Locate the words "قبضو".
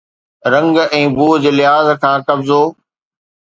2.31-2.59